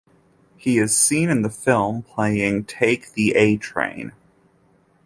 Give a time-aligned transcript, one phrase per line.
[0.57, 4.13] He is seen in the film playing Take the 'A' Train.